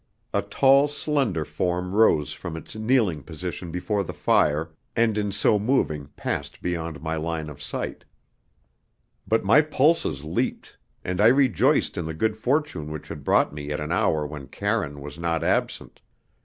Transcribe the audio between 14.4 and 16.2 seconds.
Karine was not absent.